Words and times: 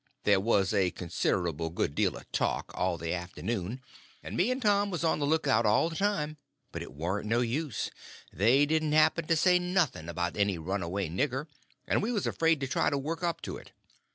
There 0.23 0.39
was 0.39 0.73
a 0.73 0.89
considerable 0.89 1.69
good 1.69 1.93
deal 1.93 2.17
of 2.17 2.31
talk 2.31 2.71
all 2.73 2.97
the 2.97 3.13
afternoon, 3.13 3.81
and 4.23 4.35
me 4.35 4.49
and 4.49 4.59
Tom 4.59 4.89
was 4.89 5.03
on 5.03 5.19
the 5.19 5.27
lookout 5.27 5.63
all 5.63 5.91
the 5.91 5.95
time; 5.95 6.37
but 6.71 6.81
it 6.81 6.91
warn't 6.95 7.27
no 7.27 7.41
use, 7.41 7.91
they 8.33 8.65
didn't 8.65 8.93
happen 8.93 9.27
to 9.27 9.35
say 9.35 9.59
nothing 9.59 10.09
about 10.09 10.37
any 10.37 10.57
runaway 10.57 11.07
nigger, 11.07 11.45
and 11.85 12.01
we 12.01 12.11
was 12.11 12.25
afraid 12.25 12.59
to 12.61 12.67
try 12.67 12.89
to 12.89 12.97
work 12.97 13.21
up 13.21 13.41
to 13.43 13.57
it. 13.57 13.73